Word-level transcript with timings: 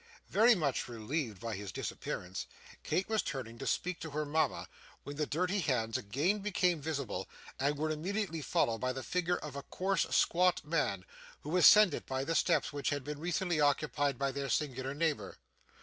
Very 0.29 0.55
much 0.55 0.87
relieved 0.87 1.39
by 1.39 1.53
his 1.55 1.71
disappearance, 1.71 2.47
Kate 2.81 3.07
was 3.07 3.21
turning 3.21 3.59
to 3.59 3.67
speak 3.67 3.99
to 3.99 4.09
her 4.09 4.25
mama, 4.25 4.67
when 5.03 5.15
the 5.17 5.27
dirty 5.27 5.59
hands 5.59 5.95
again 5.95 6.39
became 6.39 6.81
visible, 6.81 7.29
and 7.59 7.77
were 7.77 7.91
immediately 7.91 8.41
followed 8.41 8.79
by 8.81 8.93
the 8.93 9.03
figure 9.03 9.37
of 9.37 9.55
a 9.55 9.61
coarse 9.61 10.07
squat 10.09 10.65
man, 10.65 11.05
who 11.41 11.55
ascended 11.55 12.07
by 12.07 12.23
the 12.23 12.33
steps 12.33 12.73
which 12.73 12.89
had 12.89 13.03
been 13.03 13.19
recently 13.19 13.59
occupied 13.59 14.17
by 14.17 14.31
their 14.31 14.49
singular 14.49 14.95
neighbour. 14.95 15.37